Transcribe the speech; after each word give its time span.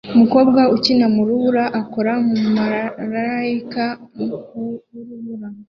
Umukobwa 0.15 0.61
akina 0.75 1.05
mu 1.15 1.21
rubura 1.27 1.63
akora 1.81 2.11
marayika 3.07 3.85
wurubura 4.15 5.47